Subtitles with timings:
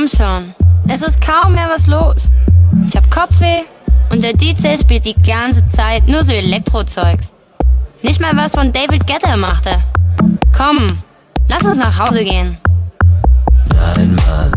[0.00, 0.54] komm schon.
[0.88, 2.30] Es ist kaum mehr was los.
[2.86, 3.64] Ich hab Kopfweh
[4.08, 7.32] und der DJ spielt die ganze Zeit nur so Elektrozeugs.
[8.02, 9.78] Nicht mal was von David Guetta machte.
[10.56, 11.02] Komm,
[11.48, 12.56] lass uns nach Hause gehen.
[13.74, 14.52] Nein, Mann,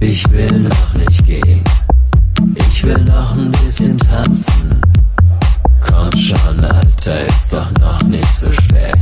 [0.00, 1.62] ich will noch nicht gehen.
[2.56, 4.80] Ich will noch ein bisschen tanzen.
[5.80, 8.98] Komm schon, Alter, ist doch noch nicht so spät.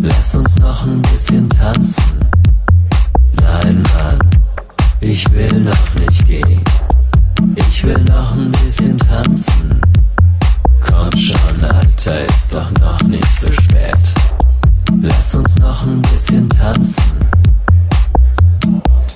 [0.00, 2.20] Lass uns noch ein bisschen tanzen.
[3.40, 4.18] Nein, Mann,
[5.08, 6.60] ich will noch nicht gehen.
[7.54, 9.80] Ich will noch ein bisschen tanzen.
[10.80, 13.96] Komm schon, Alter, ist doch noch nicht so spät.
[15.00, 17.02] Lass uns noch ein bisschen tanzen.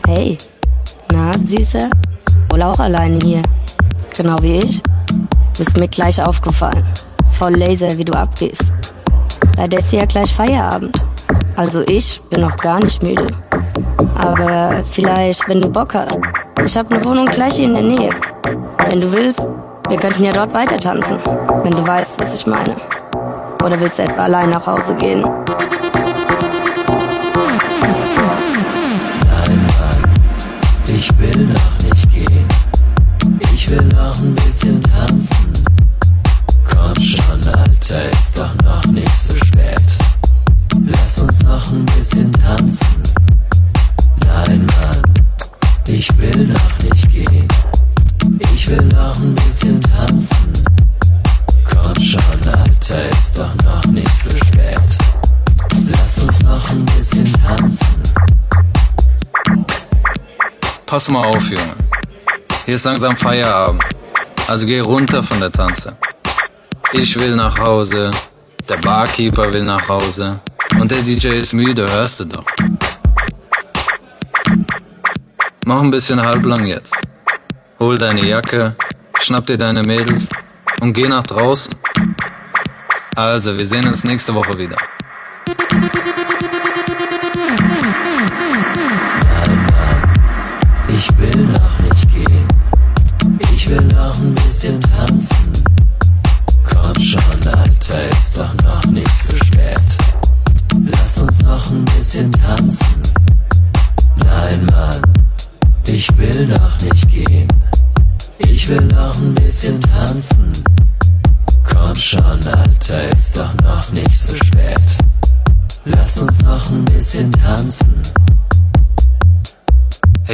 [0.06, 0.38] Hey,
[1.12, 1.90] na, Süße?
[2.50, 3.42] Wohl auch alleine hier.
[4.16, 4.82] Genau wie ich.
[5.58, 6.84] Bist mir gleich aufgefallen.
[7.32, 8.72] Voll laser, wie du abgehst.
[9.56, 11.02] Leider ist ja gleich Feierabend.
[11.56, 13.26] Also ich bin noch gar nicht müde.
[14.16, 16.18] Aber vielleicht, wenn du Bock hast.
[16.64, 18.10] Ich habe eine Wohnung gleich hier in der Nähe.
[18.88, 19.48] Wenn du willst,
[19.88, 21.18] wir könnten ja dort weiter tanzen.
[21.62, 22.76] Wenn du weißt, was ich meine.
[23.64, 25.22] Oder willst du etwa allein nach Hause gehen?
[25.22, 25.32] Nein,
[29.46, 30.02] Mann,
[30.86, 32.48] ich will noch nicht gehen.
[33.52, 35.52] Ich will noch ein bisschen tanzen.
[36.68, 39.82] Komm schon, Alter, ist doch noch nicht so spät.
[40.86, 42.86] Lass uns noch ein bisschen tanzen.
[44.32, 45.02] Nein, Mann,
[45.86, 47.48] ich will noch nicht gehen.
[48.54, 50.52] Ich will noch ein bisschen tanzen.
[51.64, 54.80] Komm schon, Alter, ist doch noch nicht so spät.
[55.90, 58.02] Lass uns noch ein bisschen tanzen.
[60.86, 61.74] Pass mal auf, Junge.
[62.66, 63.82] Hier ist langsam Feierabend.
[64.46, 65.96] Also geh runter von der Tanze.
[66.92, 68.10] Ich will nach Hause.
[68.68, 70.40] Der Barkeeper will nach Hause.
[70.78, 72.44] Und der DJ ist müde, hörst du doch.
[75.66, 76.94] Mach ein bisschen halblang jetzt.
[77.78, 78.76] Hol deine Jacke,
[79.20, 80.28] schnapp dir deine Mädels
[80.80, 81.74] und geh nach draußen.
[83.14, 84.76] Also, wir sehen uns nächste Woche wieder.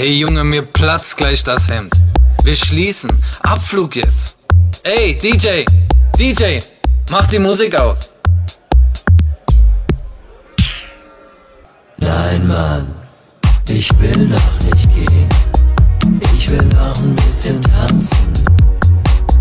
[0.06, 1.92] Hey Junge, mir platzt gleich das Hemd.
[2.44, 3.10] Wir schließen.
[3.42, 4.38] Abflug jetzt.
[4.84, 5.64] Ey, DJ,
[6.16, 6.60] DJ,
[7.10, 8.12] mach die Musik aus.
[11.96, 12.94] Nein, Mann,
[13.68, 15.28] ich will noch nicht gehen.
[16.36, 18.32] Ich will noch ein bisschen tanzen.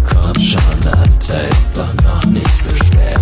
[0.09, 3.20] Komm schon, Alter, ist doch noch nicht so spät.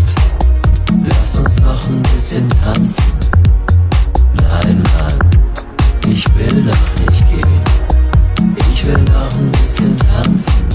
[1.09, 3.03] Lass uns noch ein bisschen tanzen.
[4.33, 5.32] Nein, Mann,
[6.13, 7.61] ich will noch nicht gehen.
[8.71, 10.65] Ich will noch ein bisschen tanzen.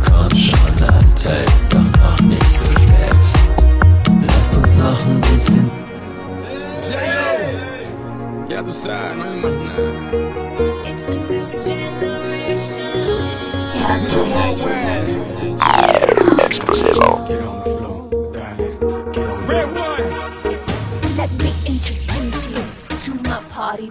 [0.00, 3.14] Komm schon, Alter, ist doch noch nicht so spät.
[4.26, 5.70] Lass uns noch ein bisschen.
[8.48, 10.02] Ya tú sabes, no hay más nada.
[17.28, 18.76] Get on the floor, darling.
[19.12, 20.02] Get on the Red one.
[21.16, 22.62] Let me introduce you
[23.04, 23.90] to my party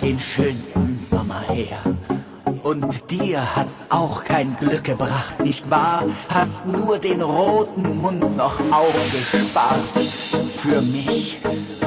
[0.00, 1.78] Den schönsten Sommer her.
[2.62, 6.04] Und dir hat's auch kein Glück gebracht, nicht wahr?
[6.28, 9.76] Hast nur den roten Mund noch aufgespart.
[10.62, 11.38] Für mich,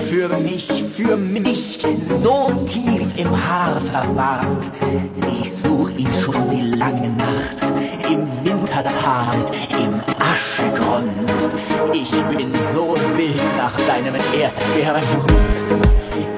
[0.10, 4.72] für mich, für mich, so tief im Haar verwahrt.
[5.42, 7.58] Ich such ihn schon die lange Nacht,
[8.10, 11.52] im Wintertal, im Aschegrund.
[11.94, 15.56] Ich bin so wild nach deinem Erdbeermund.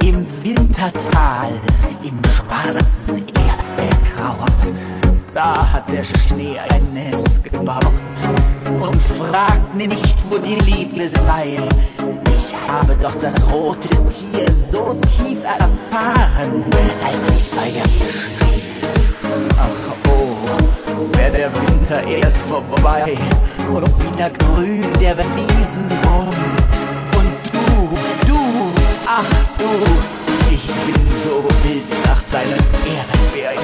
[0.03, 0.25] Im
[0.81, 1.51] Wintertal,
[2.01, 4.73] im schwarzen Erdbeerkraut,
[5.31, 7.83] da hat der Schnee ein Nest gebaut.
[8.65, 11.59] Und fragt nicht, wo die Liebe sei.
[12.35, 16.63] Ich habe doch das rote Tier so tief erfahren,
[17.05, 18.63] als ich bei ihr schlief.
[19.59, 23.15] Ach oh, wäre der Winter erst vorbei
[23.71, 26.35] und wieder grün der Wiesengrund.
[27.17, 28.71] Und du, du,
[29.05, 30.20] ach du,
[30.53, 33.61] ich bin so wild nach deinem Mund.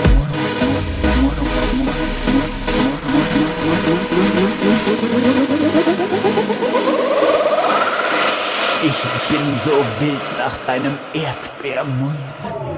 [8.84, 12.76] Ich bin so wild nach deinem Erdbeermund.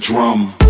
[0.00, 0.65] Drum.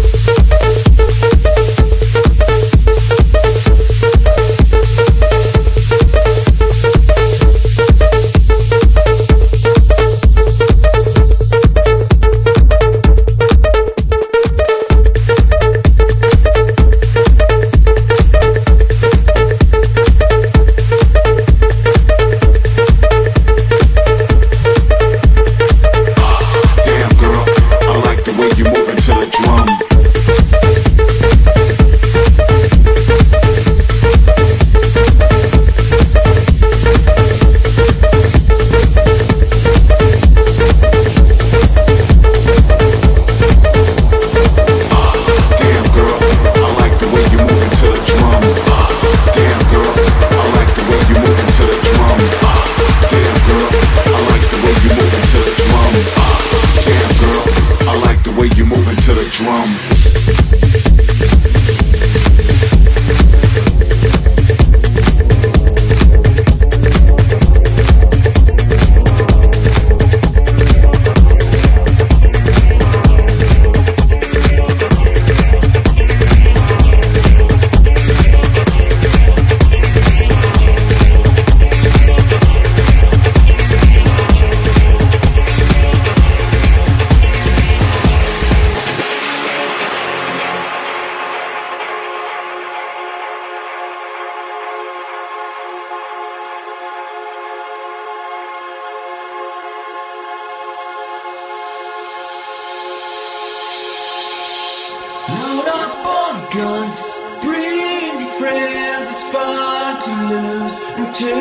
[105.29, 106.99] Load up on guns.
[107.43, 111.33] Bring your friends, it's fun to lose and to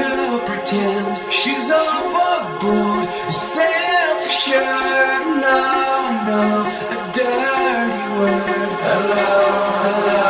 [0.45, 3.07] pretend she's overboard.
[3.33, 5.61] Self-assured, no,
[6.27, 8.71] no, a dirty word.
[8.86, 9.33] Hello,
[9.86, 10.24] hello,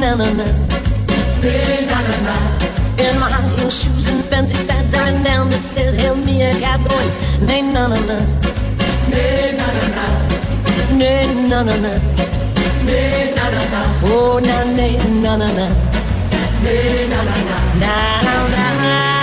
[0.00, 0.24] na na
[2.26, 2.36] na.
[2.98, 6.42] In my high heel shoes and fancy fads, I ran down the stairs, hailed me
[6.42, 7.10] a cab going,
[7.46, 8.18] nay na na na.
[9.10, 10.06] Nay na na na.
[10.98, 11.92] Nay na na na.
[12.86, 13.82] Nay na na na.
[14.04, 15.66] Oh na nay na na na.
[16.64, 17.56] Nay na na na.
[17.82, 17.96] Na
[18.54, 19.17] na na.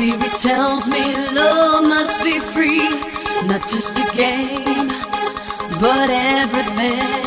[0.00, 2.88] Spirit tells me love must be free,
[3.46, 4.88] not just a game,
[5.78, 7.19] but everything.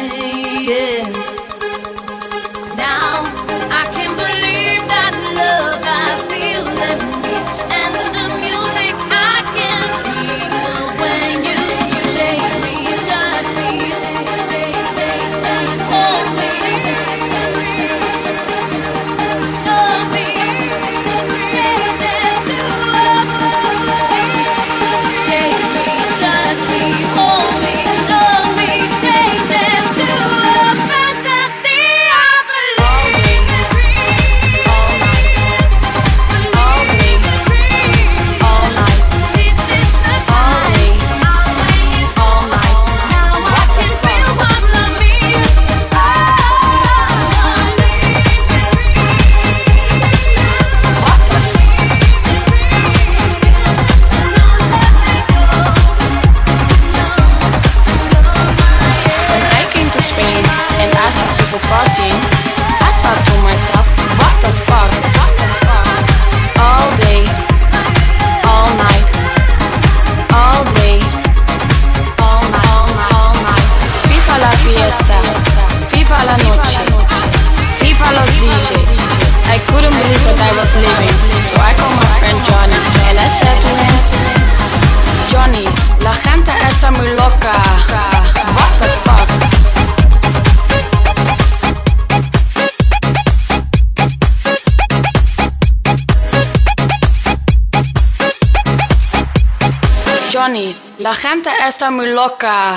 [100.46, 102.76] Johnny, la gente está muy loca.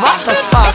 [0.00, 0.74] What the fuck?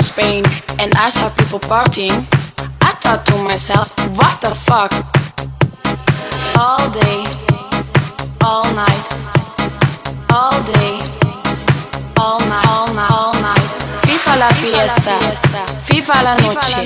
[0.00, 0.44] Spain
[0.80, 2.26] and I saw people partying,
[2.80, 4.92] I thought to myself, what the fuck?
[6.58, 7.31] All day,
[14.32, 15.18] FIFA la fiesta,
[15.84, 16.82] FIFA la noche,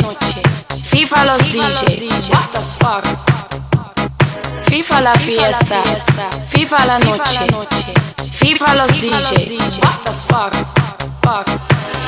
[0.83, 2.03] FIFA los DJ.
[2.33, 3.05] What the fuck?
[4.69, 5.81] FIFA la fiesta,
[6.49, 7.47] FIFA la noche,
[8.33, 9.59] FIFA los DJ.
[9.81, 10.55] What the fuck?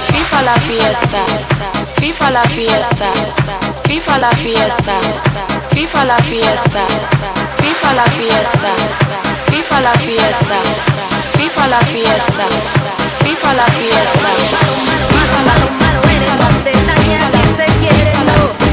[0.09, 1.25] FIFA la fiesta,
[2.01, 3.13] FIFA la fiesta,
[3.87, 4.99] FIFA la fiesta,
[5.71, 6.87] FIFA la fiesta,
[7.61, 8.75] FIFA la fiesta,
[9.47, 10.59] FIFA la fiesta,
[11.39, 12.45] FIFA la fiesta,
[13.29, 14.29] rifa la fiesta.
[14.37, 15.83] Rifa la, rifa la, rifa
[18.25, 18.68] la,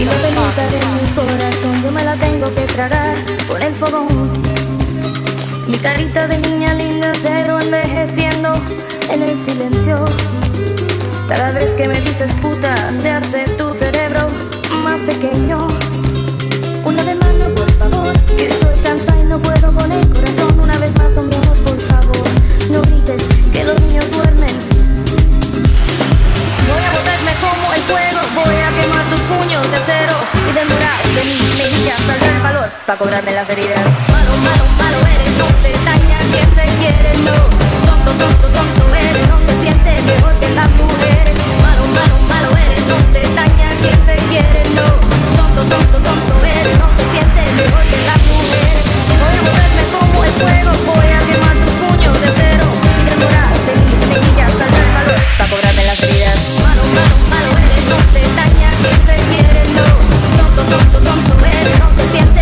[0.00, 4.30] Y la pelota de mi corazón yo me la tengo que tragar por el fogón.
[5.68, 8.54] Mi carita de niña linda se ha ido envejeciendo
[9.10, 10.02] en el silencio.
[11.28, 14.28] Cada vez que me dices puta, se hace tu cerebro
[14.82, 15.68] más pequeño.
[16.82, 20.60] Una de mano, por favor, que estoy cansada y no puedo con el corazón.
[20.60, 22.28] Una vez más, hombre, amor, por favor,
[22.70, 24.39] no grites que los niños duermen.
[32.10, 33.78] saldrá el valor para cobrarme las heridas.
[33.78, 37.36] Malo, malo, malo eres, no te daña quien se quiere, no.
[37.86, 41.34] Tonto, tonto, tonto eres, no te sientes mejor que las mujeres.
[41.62, 44.88] Malo, malo, malo eres, no te daña quien se quiere, no.
[45.36, 48.82] Tonto, tonto, tonto eres, no te sientes mejor que las mujeres.
[49.20, 52.66] Voy a moverme como el fuego, voy a quemar tus puños de cero.
[52.98, 56.38] Y demorar de mis mejillas saldrá el valor para cobrarme las heridas.
[56.58, 59.86] Malo, malo, malo eres, no te daña quien se quiere, no.
[60.40, 61.99] Tonto, tonto, tonto eres, no